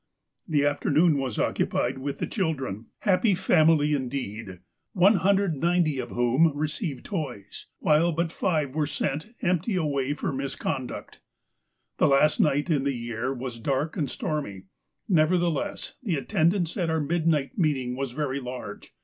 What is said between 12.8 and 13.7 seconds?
the year was